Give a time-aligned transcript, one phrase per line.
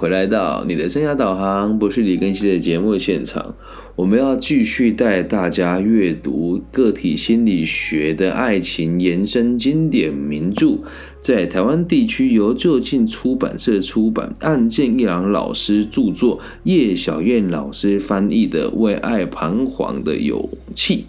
[0.00, 3.54] 回来到你的生涯导航，不是李根熙的节目现场。
[3.96, 10.78] 我们要继续带大家阅读个体心理学的爱情延伸经典名著，
[11.20, 21.04] 在台湾地区由就近出版社出版，岸见一郎老师著作，叶小燕老师翻译的《为爱彷徨的勇气》。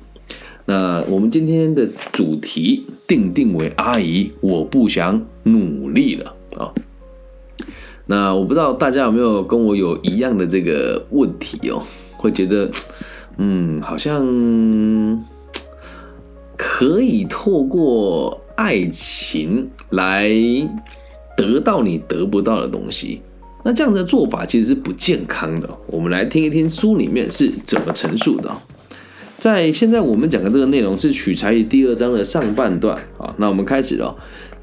[0.66, 6.74] 那我们今天的主题定定为阿姨，我不想努力了啊。
[8.12, 11.82] 那我不知道大家有没有跟我有一样的这个问题哦，
[12.18, 12.70] 会觉得，
[13.38, 14.28] 嗯，好像
[16.58, 20.30] 可以透过爱情来
[21.38, 23.22] 得到你得不到的东西。
[23.64, 25.70] 那这样子的做法其实是不健康的。
[25.88, 28.54] 我们来听一听书里面是怎么陈述的。
[29.38, 33.34] 在现在我们讲的这个内容是取材于第二章的上半段啊。
[33.38, 34.14] 那我们开始了。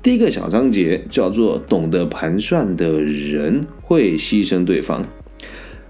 [0.01, 5.05] 第一个小章节叫做“懂得盘算的人会牺牲对方”。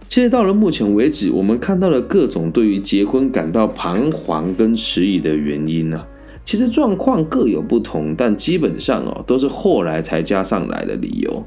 [0.09, 6.07] 其实到了目前为止，我们看到了各种对于结婚感到彷徨跟迟疑的原因呢。
[6.43, 11.45] 其实状况各有不同，但基本上哦都是后来才加上来的理由。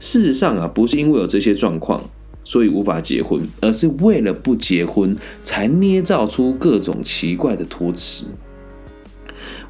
[0.00, 2.02] 事实上啊，不是因为有这些状况
[2.42, 8.26] 所以无法结婚，而是为了不结婚才捏造出各种奇怪的托词。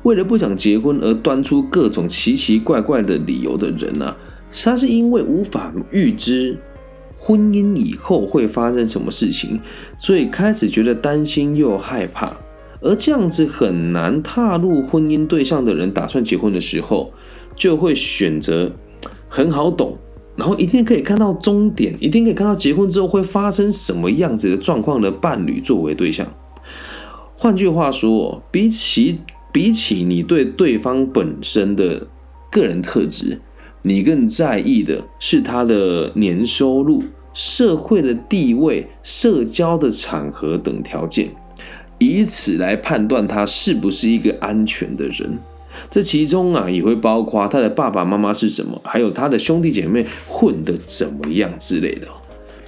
[0.05, 4.15] 为了不想结婚而端出各种奇奇怪怪的理由的人呢，
[4.53, 6.57] 他是因为无法预知
[7.19, 9.61] 婚姻以后会发生什么事情，
[9.99, 12.37] 所以开始觉得担心又害怕。
[12.81, 17.11] 而这样子很难踏入婚姻对象的人，打算结婚的时候，
[17.57, 18.71] 就会选择
[19.27, 19.97] 很好懂，
[20.37, 26.27] 然后一定可以看到终点，一定可以看到结婚之后会发生什么样子的状况的伴侣作为对象。
[27.39, 29.21] 换句话说，比起
[29.55, 32.09] 比起你对对方本身的
[32.51, 33.41] 个人特质，
[33.83, 41.31] 你更在意的是他的年收入、社会的地位、社交的场合等条件，
[42.01, 45.39] 以此来判断他是不是一个安全的人。
[45.89, 52.09] 这其中啊，也会包括他的爸爸妈妈是什么，还有他的兄弟姐妹混得怎么样之类的。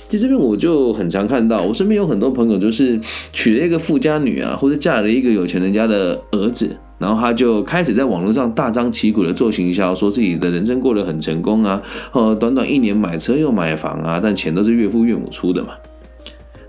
[0.08, 2.98] 其实这边我就很常看到，我身边有很多朋友，就是
[3.32, 15.70] 娶了一个富家女啊，或者嫁了一个有钱人家的儿子，然后他就开始在网络上大张旗鼓的做行销，说自己的人生过得很成功啊，呃，短短一年买车又买房啊，但钱都是岳父岳母出的嘛。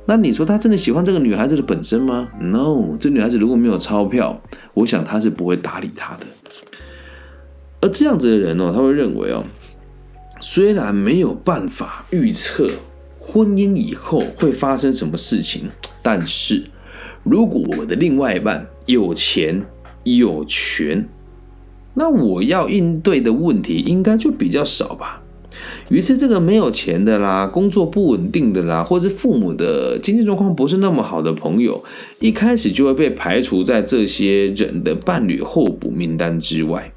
[0.07, 4.41] 那你说他真的喜欢这个女孩子的本身吗？No，这女孩子如果没有钞票，
[4.73, 6.25] 我想他是不会搭理她的。
[7.81, 9.43] 而这样子的人哦，他会认为哦，
[10.39, 12.67] 虽然没有办法预测。
[13.29, 15.63] 婚姻以后会发生什么事情？
[16.01, 16.63] 但是，
[17.23, 19.61] 如果我的另外一半有钱
[20.03, 21.05] 有权，
[21.95, 25.21] 那我要应对的问题应该就比较少吧。
[25.89, 31.83] 于是，这个没有钱的啦，工作不稳定的啦，或是父母的经济状况不是那么好的朋友，
[32.21, 36.93] 一开始就会被排除在这些人的伴侣候补名单之外。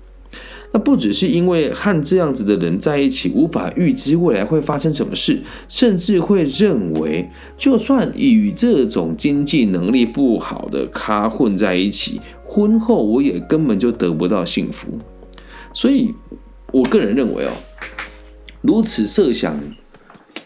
[0.73, 14.87] 那不只是因为和这样子的人在一起无法预知未来会发生什么事，甚至会认为，就算与这种经济能力不好的咖混在一起，婚后我也根本就得不到幸福。
[15.75, 16.15] 所以，
[16.73, 17.51] 我个人认为哦，
[18.63, 19.61] 如此设想、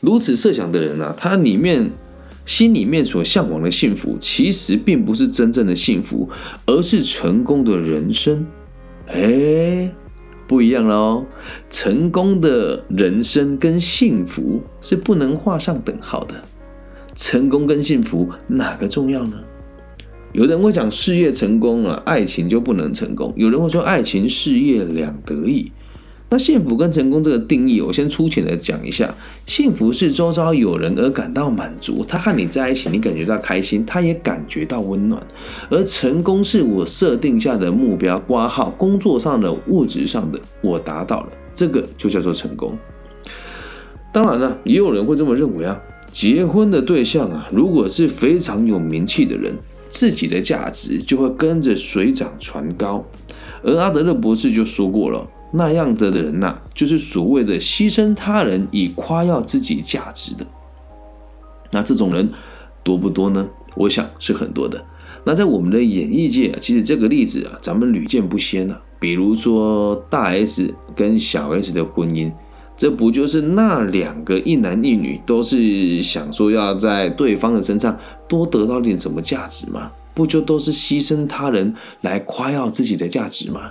[0.00, 1.90] 如此设想的人啊，他里面
[2.46, 6.30] 心里面所向往的幸福，其实并不是真正的幸福，
[6.64, 8.46] 而是成功的人生。
[9.08, 9.92] 哎。
[10.46, 11.26] 不一样了哦，
[11.70, 16.34] 成功的人生跟幸福是不能画上等号的。
[17.16, 19.38] 成功跟幸福哪个重要呢？
[20.32, 25.70] 有人会讲事业成功了，爱情就不能成功；有人会说爱情事业两得意。
[26.30, 29.14] 那幸福跟成功这个定义，我先粗浅的讲一下。
[29.46, 35.22] 幸福是周遭有人而感到满足，他和你在一起，你感觉到开心，他也感觉到温暖。
[35.70, 42.76] 而成功是我设定下的目标，挂号工作上的、物质上的，我达到了，这个就叫做成功。
[44.12, 49.54] 当然了，也有人会这么认为啊，结婚的对象啊，如果是非常有名气的人，
[49.88, 53.04] 自己的价值就会跟着水涨船高。
[53.62, 55.28] 而阿德勒博士就说过了。
[55.56, 60.44] 那样子的人呐，就是所谓的牺牲他人以夸耀自己价值的。
[61.70, 62.28] 那这种人
[62.82, 63.48] 多不多呢？
[63.76, 64.84] 我想是很多的。
[65.24, 68.80] 那在我们的演艺界啊，其实这个例子啊，咱们屡见不鲜啊。
[68.98, 72.32] 比如说大 S 跟小 S 的婚姻，
[72.76, 77.96] 这不就是那两个一男一女都是想说要在对方的身上
[78.28, 79.90] 多得到点什么价值吗？
[80.14, 83.70] 不就都是牺牲他人来夸耀自己的价值吗？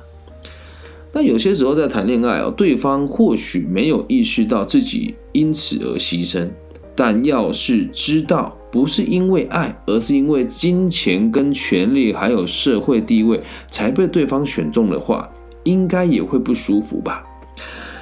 [1.16, 6.50] 那有些时候在谈恋爱哦，对方或许没有意识到自己因此而牺牲，
[6.96, 13.40] 但要是知道不是因为爱，而是因为金钱跟权力还有社会地位
[13.70, 15.30] 才被对方选中的话，
[15.66, 17.24] 应该也会不舒服吧。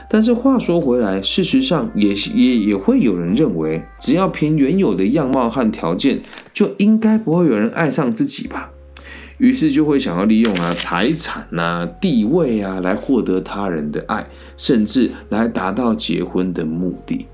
[0.09, 6.21] 但是话说回来，事实上也也也会有人认为，只要凭原有的样貌和条件，
[6.53, 8.71] 就应该不会有人爱上自己吧。
[9.41, 14.23] 于是就会想要利用啊财产啊地位啊来获得他人的爱，
[14.55, 17.25] 甚至来达到结婚的目的。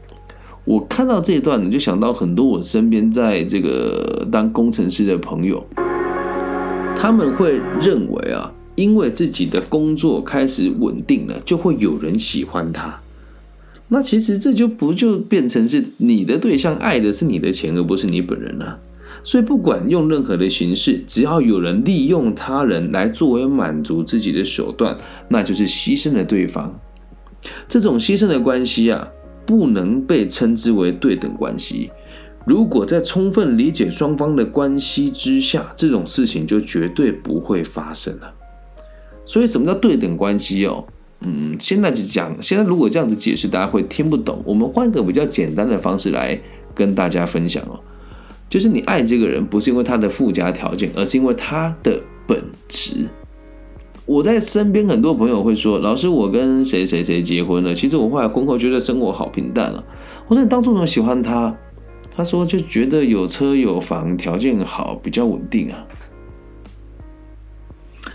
[0.63, 5.61] 我看到这一段，就想到很多我身边在这个当工程师的朋友，
[6.95, 13.01] 他们会认为啊，因为自己的工作开始稳定了，就会有人喜欢他。
[13.89, 18.79] 那其实这就不就变成是你的对象爱的是你的钱，而不是你本人了。
[19.23, 24.97] 所以，不管用任何的形式，只要有人利用他人来作为满足自己的手段，
[25.29, 26.79] 那就是牺牲了对方。
[27.67, 29.07] 这种牺牲的关系啊，
[29.45, 31.91] 不能被称之为对等关系。
[32.45, 38.33] 如果在充分理解双方的关系之下，这种事情就绝对不会发生了。
[39.25, 40.85] 所以，什么叫对等关系哦？
[41.21, 44.41] 嗯，现在只讲，现在如果这样子解释，大家会听不懂。
[44.45, 46.39] 我们换个比较简单的方式来
[46.73, 47.79] 跟大家分享哦。
[48.49, 53.07] 就是你爱这个人，不是因为他的附加条件，而是因为他的本质。
[54.05, 59.83] 我在身边很多朋友会说：“老师，我跟谁谁谁结婚了。”其实我后来婚后觉得生活好平淡了。
[60.27, 61.53] 我说：“你当初怎么喜欢他？”
[62.15, 65.83] 他说：“就觉得有车有房，条件好，比较稳定啊。”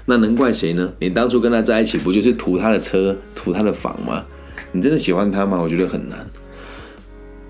[0.06, 0.94] 那能怪谁呢？
[0.98, 4.24] 你当初跟他在一起，不就是图他的车、图他的房吗？
[4.72, 5.60] 你真的喜欢他吗？
[5.62, 6.26] 我觉得很难。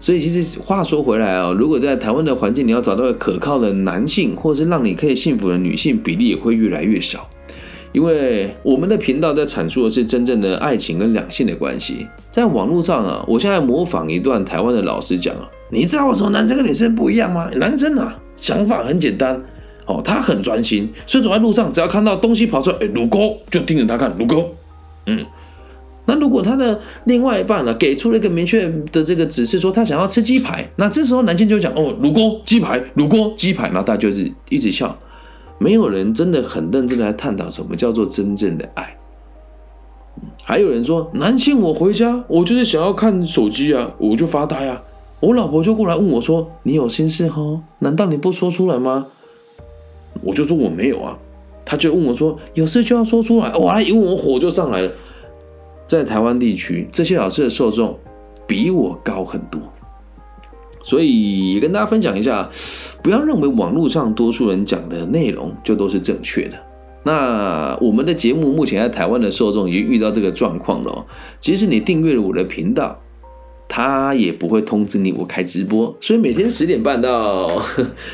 [0.03, 7.31] 所以其实话说回来啊，如果在台湾的环境，你要找到可靠的男性，或是让你可以幸福的女性，比例也会越来越少。
[7.93, 12.05] 因为我们的频道在阐述的是真正的爱情跟两性的关系。
[12.33, 17.49] 在网络上啊，我现在模仿一段台湾的老师讲啊，你知道为什么男生跟女生不一样吗？
[17.55, 19.41] 男生啊，想法很简单
[19.87, 23.19] 哦，他很专心，所以走在路上，只要看到东西跑出来，哎，卢哥
[23.49, 24.45] 就盯着他看，卢哥，
[25.07, 25.25] 嗯。
[26.05, 34.99] 那如果他的另外一半呢，给出了一个明确的这个指示，说他想要吃鸡排，那这时候男性就讲哦，卤锅鸡排，卤锅鸡排，然后大家就是一直笑，
[35.59, 38.97] 没有人真的很认真的来探讨什么叫做真正的爱。
[40.43, 44.83] 还有人说，男性我回家，我就是想要看手机啊，我就发呆啊，
[45.21, 47.61] 我老婆就过来问我说，你有心事哈？
[47.79, 49.07] 难道你不说出来吗？
[50.21, 51.17] 我就说我没有啊，
[51.65, 54.91] 他就问我说，有事就要说出来，哇，一问我火就上来了。
[55.93, 57.99] 在台湾地区，这些老师的受众
[58.47, 59.61] 比我高很多，
[60.83, 62.49] 所以也跟大家分享一下，
[63.03, 66.56] 不要认为网络上多数人讲的内容就都是正确的。
[67.05, 71.06] 那我们的节目目前在台湾的受众已经遇到这个状况了，
[71.39, 72.99] 即使你订阅了我的频道，
[73.69, 75.94] 他也不会通知你我开直播。
[76.00, 77.61] 所以每天十点半到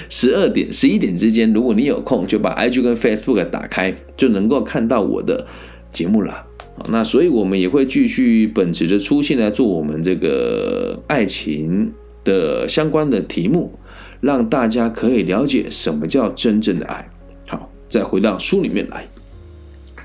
[0.09, 5.47] 十二点、十一点之间，如果你有空，就把 IG 跟 Facebook 打开，就能够看到我的
[5.93, 6.48] 节目了。
[6.91, 11.93] 那所以，我们也会继续本职的初心来做我们这个爱情
[12.25, 13.79] 的相关的题目，
[14.21, 17.11] 让大家可以了解什么叫真正的爱。
[17.47, 19.07] 好，再回到书里面来，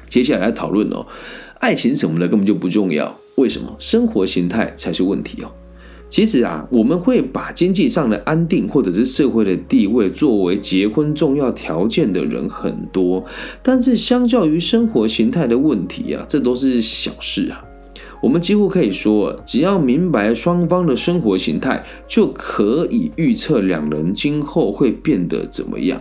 [0.08, 1.06] 接下来讨论哦，
[1.60, 3.76] 爱情什么的根本就不重要，为什么？
[3.80, 5.52] 生活形态才是问题哦。
[6.14, 13.26] 其实啊，我们会把经济上的安定或者是社会的地位作为结婚重要条件的人很多，
[13.64, 17.66] 但是相较于生活形态的问题啊，这都是小事啊。
[18.22, 26.00] 我们几乎可以说，只要明白双方的生活形态，就可以预测两人今后会变得怎么样。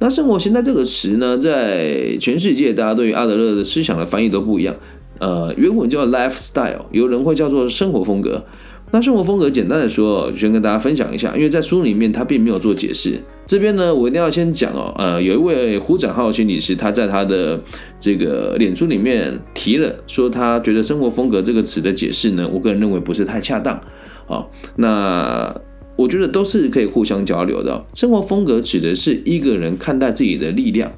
[0.00, 4.74] 那生活形态这个词呢，在全世界大家对于阿德勒的思想的翻译都不一样。
[5.20, 8.44] 呃，原文叫 lifestyle，有人会叫做生活风格。
[8.90, 13.20] 那生活风格，简单的说，先跟大家分享一下，因为在书里面他并没有做解释。
[13.46, 17.60] 这边呢，我一定要先讲哦，呃，有一位胡展浩心理师，他在他的
[17.98, 23.78] 这个脸书里面提了，说他觉得生活风格这个词的解释呢，我个人认为不是太恰当。
[24.26, 25.54] 好，那
[25.96, 27.84] 我觉得都是可以互相交流的。
[27.94, 30.90] 生活风格指的是一个人看待自己的力量。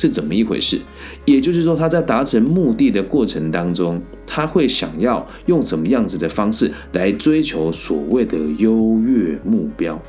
[0.00, 0.78] 是怎么一回事？
[1.26, 10.00] 也就是说，他在达成目的的过程当中，他会想要用怎么样子的方式来追求所谓的优越目标，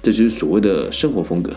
[0.00, 1.52] 这就是所谓的生活风格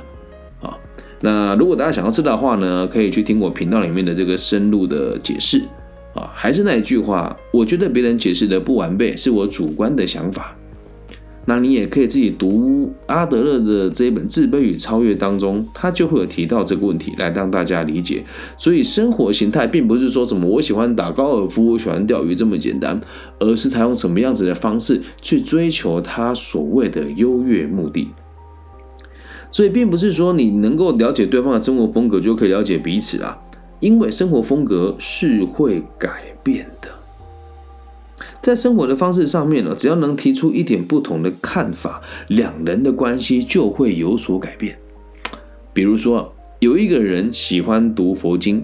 [0.59, 0.75] 啊。
[1.21, 5.61] 那如果大家想要知道的话呢，可以去听我频道里面的这个深入的解释
[6.15, 6.31] 啊。
[6.33, 10.57] 还是那一句话，我觉得别人解释的不完备，是我主观的想法。
[11.47, 18.23] 那你也可以自己读阿德勒的这一本《自卑与超越》当中，他就会有提到这个问题来让大家理解。
[18.57, 22.99] 所以生活形态并不是说什么我喜欢打高尔夫，我喜欢钓鱼这么简单，
[23.39, 28.09] 而是他用什么样子的方式去追求他所谓的优越目的。
[29.51, 33.37] 所以并不是说你能够了解对方的生活风格就可以了解彼此啊，
[33.79, 36.84] 因为生活风格是会改变的。
[38.45, 44.77] 在生活的方式上面呢，只要能提出一点不同的看法，两人的关系就会有所改变。
[45.73, 48.63] 比如说，有一个人喜欢读佛经，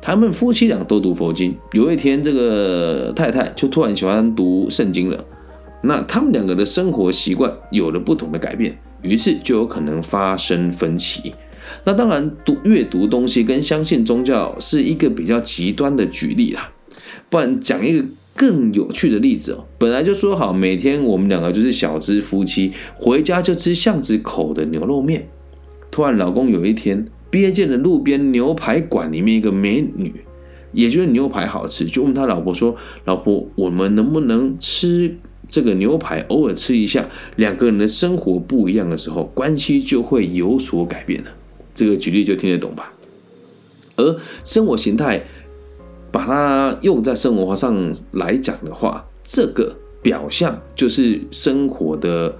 [0.00, 1.54] 他们夫妻俩都读佛经。
[1.72, 5.22] 有一天，这个太太就突然喜欢读圣经了，
[5.82, 11.34] 那他们两个的生活习惯有了不同的改变，于是就有可能发生分歧。
[11.84, 16.70] 那当然，读阅读东西跟相信宗教是一个比较极端的举例啦，
[17.28, 18.02] 不然讲一个。
[18.38, 25.28] 更有趣的例子哦，本来就说好每天我们两个就是小资夫妻，回家就吃巷子口的牛肉面。
[25.90, 30.14] 突然老公有一天瞥见了路边牛排馆里面一个美女，
[30.72, 32.76] 也觉得牛排好吃，就问他老婆说
[33.06, 35.16] ：“老婆，我们能不能吃
[35.48, 36.20] 这个牛排？
[36.28, 41.30] 偶尔吃一下，两个人的生活不一样的时候，关系就会有所改变了。”
[41.74, 42.92] 这个举例就听得懂吧？
[43.96, 45.24] 而生活形态。
[46.18, 49.72] 把它用在生活上来讲的话，这个
[50.02, 52.34] 表象就是生活的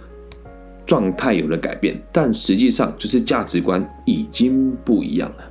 [0.85, 5.45] 状态有了改变，但实际上就是价值观已经不一样了。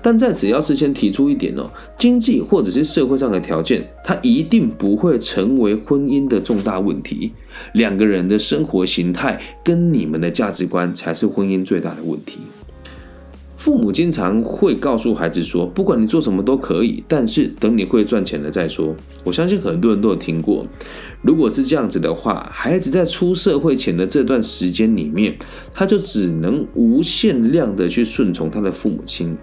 [0.00, 7.30] 但在此要事先提出一点哦，经济或者是社会上的条件，它一定不会成为婚姻的重大问题。
[7.74, 12.38] 两个人的生活形态跟你们的价值观才是婚姻最大的问题。
[13.60, 20.64] 父母经常会告诉孩子说：“不管你做什么都可以，但是等你会赚钱了再说。”我相信很多人都有听过。
[21.20, 25.36] 如果是这样子的话，孩子在出社会前的这段时间里面，
[25.74, 29.36] 他就只能无限量的去顺从他的父母亲。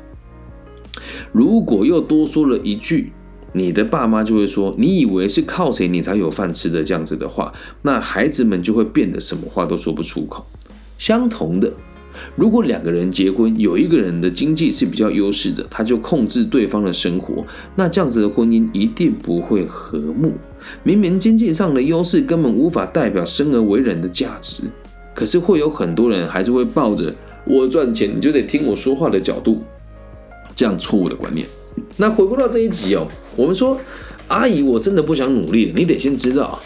[1.32, 3.12] 如果又多说了一句，
[3.54, 10.44] 你的爸妈就会说：“你以为是靠谁你才有饭吃的？”这样子的话，那孩子们就会变得什么话都说不出口。
[10.98, 11.72] 相同的。
[12.36, 17.46] 如果两个人结婚，有一个人的经济是比较优势的，他就控制对方的生活，
[17.76, 20.34] 那这样子的婚姻一定不会和睦。
[20.84, 24.64] 明明经济上的优势根本无法代表生而为人的价值，
[25.14, 27.14] 可是会有很多人还是会抱着
[27.46, 29.64] 我赚钱你就得听我说话的角度，
[30.56, 31.48] 这样错误的观念。
[31.98, 33.80] 那回归到这一集哦，我们说
[34.28, 36.60] 阿姨，我真的不想努力了，你得先知道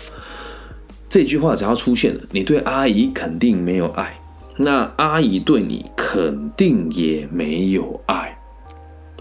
[1.10, 4.18] 这句话只要出现了，你对阿姨肯定没有爱。
[4.62, 8.38] 那阿姨对你肯定也没有爱，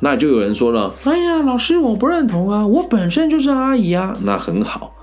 [0.01, 4.95] 那就有人说了：“哎呀，老师，我不认同啊，我本身就是阿姨啊。”那很好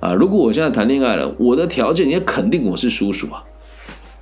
[0.00, 3.42] 啊，如果我现在谈恋爱了，我的条件也肯定我是叔叔啊，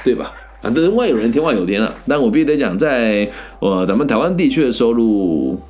[0.04, 0.32] 对吧？
[0.62, 1.94] 啊，人外有人，天外有天了。
[2.06, 5.61] 但我必须得讲，在我咱们台湾地区的收入，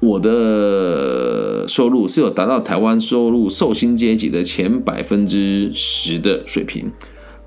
[0.00, 6.90] 我的收入是有达到台湾收入寿星阶级的前百分之十的水平。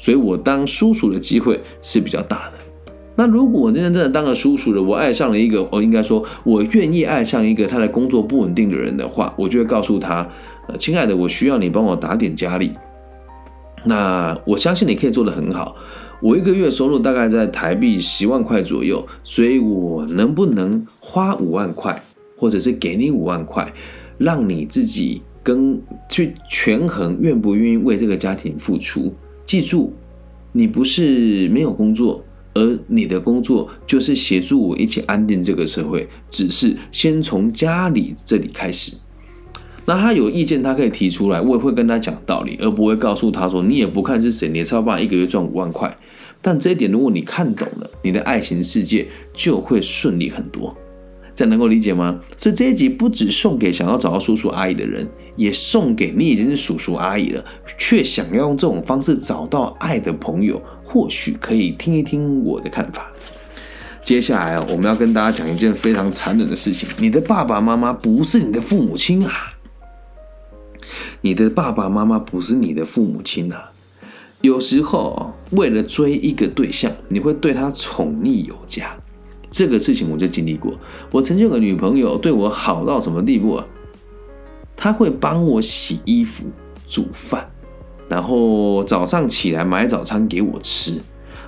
[0.01, 2.53] 所以，我当叔叔的机会是比较大的。
[3.15, 10.27] 那如果我今天真的当了叔叔了，我爱上了一个，我应该说，我愿意爱上一个他的工作不稳定的人的话，我就会告诉他：，
[10.79, 12.71] 亲爱的，我需要你帮我打点家里。
[13.85, 15.75] 那我相信你可以做得很好。
[16.19, 22.01] 我一个月收入大概在台币十万块左右，所以我能不能花五万块，
[22.37, 23.71] 或者是给你五万块，
[24.17, 25.79] 让你自己跟
[26.09, 29.13] 去权衡，愿不愿意为这个家庭付出？
[29.51, 29.91] 记住，
[30.53, 36.07] 你不是没有工作，而你的工作就是协助我一起安定这个社会。
[36.29, 38.95] 只是先从家里这里开始。
[39.83, 45.93] 那他有意见，他可以提出来，我也会跟他讲道理，而不会告诉他说：“你也不看是谁，你超棒，一个月赚五万块。”
[46.41, 50.73] 但这一点，如果你看懂了，你的爱情世界就会顺利很多。
[51.35, 52.19] 这能够理解吗？
[52.37, 57.43] 所以这一集不只送给想要找到叔叔阿姨的人，也送给你已经是叔叔阿姨了，
[57.77, 63.11] 却想要用这种方式找到爱的朋友，或许可以听一听我的看法。
[64.03, 69.31] 接下来啊，我们要跟大家讲一件非常残忍的事情：你的爸爸妈妈不是你的父母亲啊！
[71.21, 73.71] 你的爸爸妈妈不是你的父母亲啊！
[74.41, 78.97] 有时候为了追一个对象，你会对他宠溺有加。
[79.51, 80.73] 这个事情我就经历过。
[81.11, 83.65] 我曾经有个女朋友，对我好到什么地步啊？
[84.75, 86.45] 她会帮我洗衣服、
[86.87, 87.51] 煮饭，
[88.07, 90.99] 然后早上起来买早餐给我吃。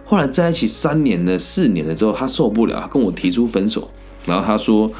[0.06, 3.90] 后来在一起三年了、四年了之后，她受不了，跟我提出分手。
[4.26, 4.92] 然后她说：“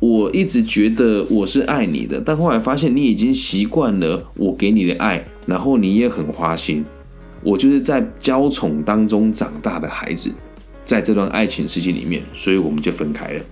[0.00, 6.84] 我一直觉得我是爱你的，但后来发现你已经习惯了我给你的爱，然后你也很花心。”
[7.42, 10.32] 我就是在娇宠当中长大的孩子，
[10.84, 13.42] 在这段爱情世界里面，所以我们就分开了。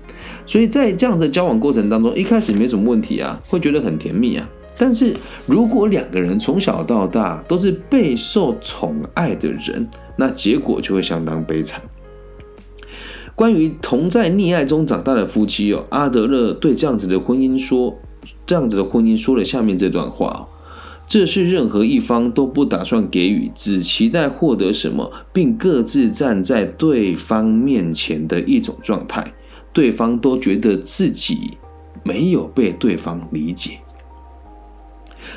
[0.47, 4.49] 所以在这样的交往过程当中，一开始没什么问题啊，会觉得很甜蜜啊。
[4.77, 5.15] 但是
[5.47, 11.81] 如果两个人从小到大都是备受宠爱的人，那结果就会相当悲惨。
[13.35, 17.97] 关于同在溺爱中长大的夫妻哦，阿德勒对这样子的婚姻说，
[18.47, 20.47] 这样子的婚姻说了下面这段话：
[21.13, 29.23] 这是任何一方都不打算给予，只期待获得什么，并各自站在对方面前的一种状态。
[29.75, 31.59] 对方都觉得自己
[32.03, 33.73] 没有被对方理解。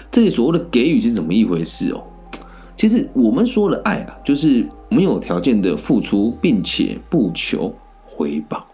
[0.09, 2.01] 这里所谓的给予是怎么一回事哦？
[2.77, 8.65] 其实我们说的爱啊，就是没有条件的付出，并且不求回报。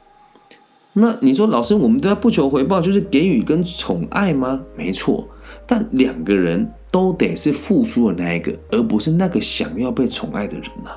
[0.94, 4.62] 那你说老师，我们都要不求回报，就是给予跟宠爱吗？
[4.78, 5.28] 没错，
[5.66, 10.92] 但两个人都得是付出的那一个，而不是那个想要被宠爱的人呐。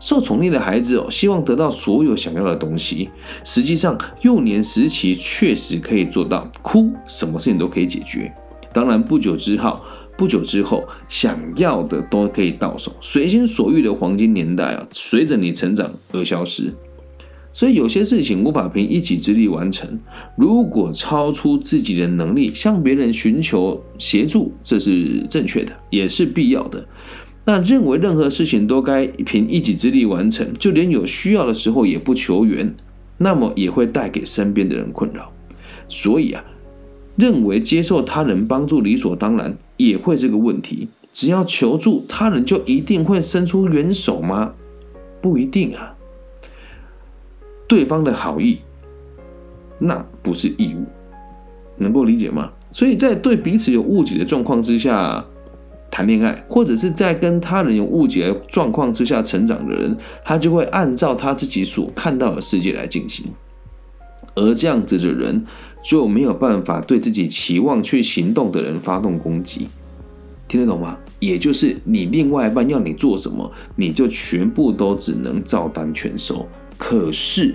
[0.00, 3.10] 受宠溺的孩子哦，希望得到所有想要的东西。
[3.44, 8.32] 实际上，幼年时期确实可以做到，哭什么事情都可以解决。
[8.72, 9.80] 当然，不久之后，
[10.16, 16.72] 不久之后，想要的都可以到手，随心所欲的黄金年代啊，随着你成长而消失。
[17.52, 19.98] 所以，有些事情无法凭一己之力完成。
[20.36, 26.86] 如果超出自己的能力，向别人寻求协助，这是正确的，也是必要的。
[27.44, 32.74] 那认为任何事情都该凭一己之力完成，就连有需要的时候也不求援，
[33.16, 35.32] 那么也会带给身边的人困扰。
[35.88, 36.44] 所以啊。
[37.16, 40.86] 认为接受他人帮助理所当然，也会是个问题。
[41.12, 44.52] 只要求助他人，就一定会伸出援手吗？
[45.20, 45.96] 不一定啊。
[47.68, 48.58] 对方的好意，
[49.78, 50.84] 那不是义务，
[51.76, 52.50] 能够理解吗？
[52.72, 55.24] 所以在对彼此有误解的状况之下
[55.90, 63.26] 谈恋爱，或者是在跟他人有误解的状况之下成长的人，他就会按照他自己所看到的世界来进行。
[64.34, 65.46] 而这样子的人。
[65.80, 69.68] 就没有办法对自己期望去行动的人发动攻击，
[70.48, 70.98] 听得懂吗？
[71.20, 76.46] 也就是你另外一半要你做什么，你就全部都只能照单全收。
[76.78, 77.54] 可是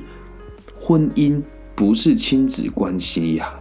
[0.80, 1.42] 婚姻
[1.74, 3.52] 不是亲子关系呀，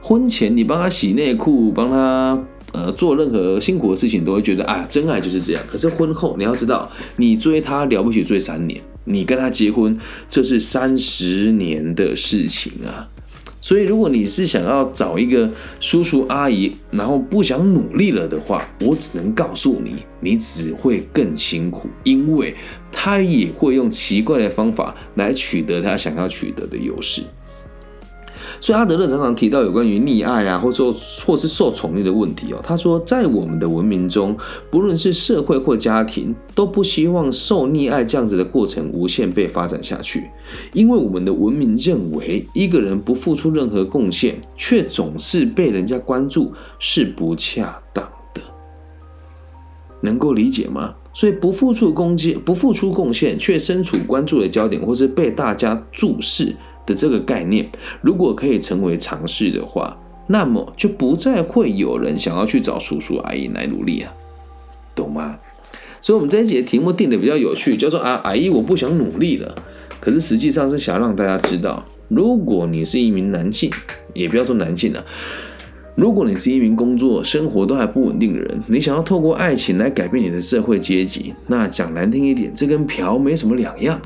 [0.00, 5.62] 婚前你帮他洗内裤，帮他呃做任何辛苦的事情，都会觉得啊，真爱就是这样。
[5.66, 8.80] 可是婚后你要知道，你追他了不起追三年。
[9.04, 13.08] 你跟他结婚，这是三十年的事情啊！
[13.60, 22.54] 所以，如果你是想要找一个叔叔阿姨，然后不想努力了的话，我只能告诉你，你只会更辛苦，因为
[22.90, 27.22] 他也会用奇怪的方法来取得他想要取得的优势。
[28.60, 30.92] 所以阿德勒常常提到有关于溺爱啊，或者
[31.24, 32.60] 或是受宠溺的问题哦。
[32.62, 34.36] 他说，在我们的文明中，
[34.70, 40.30] 不论是社会或家庭，都不希望受溺爱这样子的过程无限被发展下去，
[40.74, 48.42] 因为我们的文明认为，一个人不付出任何贡献，却总是被人家关注，是不恰当的。
[50.02, 50.94] 能够理解吗？
[51.12, 56.54] 所以不付出贡献，不付出贡献，却身处关注的焦点，或是被大家注视。
[56.90, 64.12] 的这个概念，如果可以成为常识的话，那么就不再会有人想要去找叔叔阿姨来努力啊，
[64.94, 65.38] 懂吗？
[66.00, 69.54] 所以，我们这一节题目定的比较有趣，叫做“啊，阿姨，我不想努力了”。
[70.00, 73.70] 可是实际上是想让大家知道，如果你是一名男性，
[74.14, 75.04] 也不要说男性了，
[75.94, 84.00] 如果你是一名工作、生活都还不稳定的人，你想要透过爱情来改变你的社会阶级，那讲难听一点，这跟嫖没什么两样，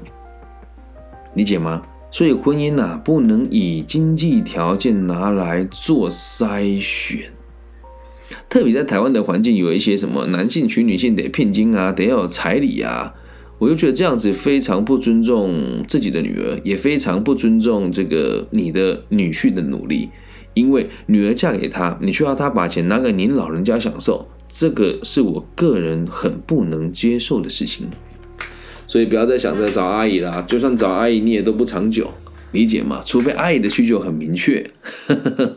[1.35, 1.81] 理解吗？
[2.15, 7.33] 所以婚姻呐，不能以经济条件拿来做筛选。
[8.49, 13.13] 特别在台湾的环境，有一些什么男性娶女性得聘金啊，得要有彩礼啊，
[13.59, 20.11] 我就觉得这样子非常不尊重自己的女儿，也非常不尊重这个你的女婿的努力。
[20.55, 27.89] 因为女儿嫁给他，你需要他把钱拿给您老人家享受，这个是我个人很不能接受的事情。
[28.87, 32.13] 所以不要再想着找阿姨啦，就算找阿姨你也都不长久，
[32.53, 33.01] 理解吗？
[33.05, 34.65] 除非阿姨的需求很明确，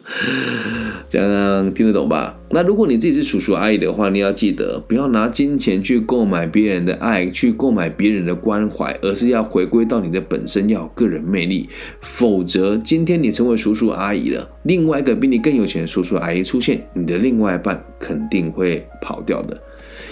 [1.09, 2.39] 这样听得懂吧？
[2.49, 11.69] 那如果你自己是叔叔阿姨的话，你要记得不要拿金钱去购买别人的爱，去购买别人的关怀，而是要回归到你的本身，要有个人魅力。
[12.01, 19.61] 否则，今天你成为叔叔阿姨了，另外一个比你更有钱的叔叔阿姨出现，你的另外一半肯定会跑掉的。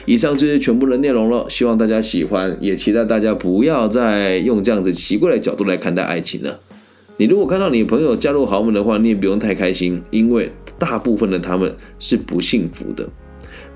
[0.05, 6.59] 以上就是全部的内容了，希望大家喜欢，也期待大家不要再用这样子奇怪的角度来看待爱情了。
[7.17, 13.07] 你如果看到你朋友嫁入豪门的话，你也不用太开心，因为大部分的他们是不幸福的。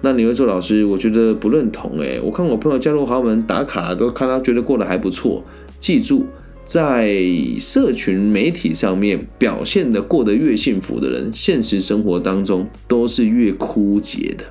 [0.01, 5.43] 那你会说老师，我觉得不认同诶，我看我朋友嫁入豪门打卡，都看他觉得过得还不错。
[5.79, 6.25] 记住，
[6.63, 7.17] 在
[7.59, 14.43] 社群媒体上面表现的过得越幸福的人，现实生活当中都是越枯竭的，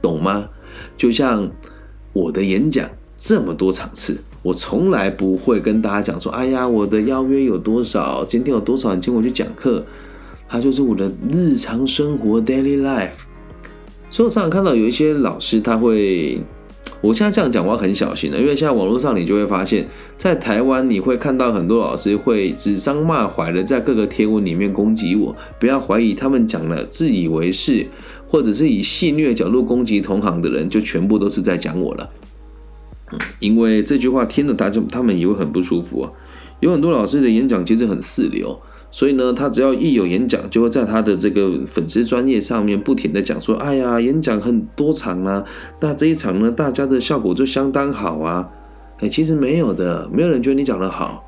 [0.00, 0.48] 懂吗？
[0.96, 1.50] 就像
[2.12, 9.84] 我的演讲这么多场次，我从来不会跟大家讲说，哎呀，我的邀约有多少，今天有多少人请我去讲课，
[10.48, 13.10] 它就是我的日常生活 daily life。
[14.10, 16.42] 所以我常常看到有一些老师，他会，
[17.00, 19.86] 我现在这样讲话很小心的，因为现在网络上你就会发现，
[20.16, 27.86] 在台湾你会看到很多老师会指桑骂槐的在各个贴文里面攻击我，不要怀疑他们讲了自以为是，
[28.26, 32.10] 或者是以戏谑角度攻击同行的人，就全部都是在讲我了。
[33.38, 36.10] 因为这句话听了大家他们也会很不舒服啊。
[36.60, 38.58] 有很多老师的演讲其实很四流。
[38.90, 45.44] 所以呢，他只要一有演讲，就会在他的这个粉丝专业上面不停的讲说：“哎呀，演讲很多场啊，
[45.80, 48.48] 那这一场呢，大家的效果就相当好啊。”
[49.00, 51.24] 哎，其实没有的，没有人觉得你讲的好。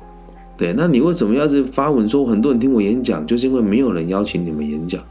[0.57, 5.01] 对，那你为什么要是发文说很多人听我演讲，就是因为没有人邀请你们演讲，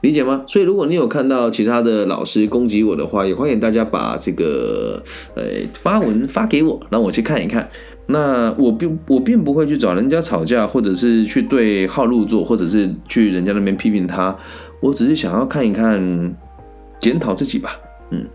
[0.00, 0.42] 理解吗？
[0.46, 5.02] 所以如果你有看到其他的老师攻击我的话，也欢迎大家把这个
[5.34, 5.44] 呃
[5.74, 7.68] 发文发给我，让我去看一看。
[8.12, 14.36] 那我并我并不会去找人家吵架，或者是去对号入座，或者是去人家那边批评他。
[14.80, 16.34] 我只是想要看一看，
[16.98, 17.78] 检讨自己吧。
[18.10, 18.26] 嗯，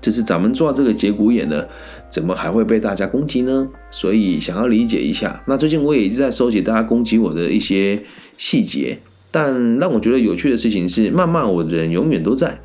[0.00, 1.68] 就是咱们做到这个节骨眼了，
[2.08, 3.68] 怎么还会被大家攻击呢？
[3.90, 5.40] 所以想要理解一下。
[5.46, 8.02] 那最近我也一直在收集大家攻击我的一些
[8.38, 8.98] 细节，
[9.30, 12.58] 但让我觉得有趣的事情是，谩骂我的人永远都在。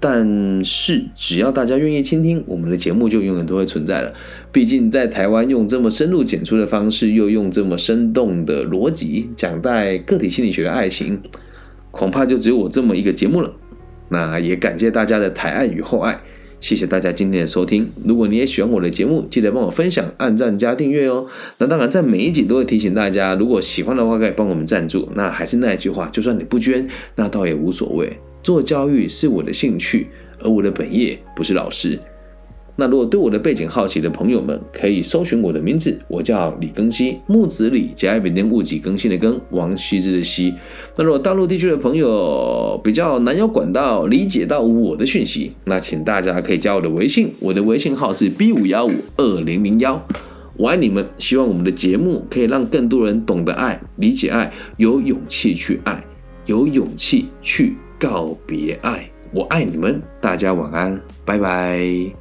[0.00, 4.12] 但是，只要大家愿意倾听，我们的节目就永远都会存在了。
[4.52, 11.20] 毕竟，在台湾用这么深入简出的方式，又用这么生动的逻辑讲带个体心理学的爱情，
[11.90, 13.52] 恐怕就只有我这么一个节目了。
[14.10, 16.20] 那也感谢大家的抬爱与厚爱，
[16.60, 17.90] 谢谢大家今天的收听。
[18.06, 21.26] 如果你也喜欢我的节目，记得帮我分享、按赞加订阅哦。
[21.58, 25.08] 那当然，在每一集都会提醒大家，如果喜欢的话，可以帮我们赞助。
[25.16, 28.16] 那还是那一句话，就算你不捐，那倒也无所谓。
[28.48, 30.06] 做教育是我的兴趣，
[30.40, 31.98] 而我的本业不是老师。
[32.76, 40.54] 那如果对我的背景好奇的朋友们，可以搜寻我的名字，我叫李更新，木子李，甲乙丙丁戊己更新的更，王羲之的羲。
[40.96, 50.02] 那如果大陆地区的朋友比较难有管道理解到我的讯息，那请大家可以加我的微信，我的微信号是 B 五幺五二零零幺。
[50.56, 56.02] 我爱你们，希望我们的节目可以让更多人懂得爱，理解爱，有勇气去爱，
[56.46, 57.76] 有勇气去。
[57.98, 62.17] 告别爱，我爱你们，大家晚安，拜拜。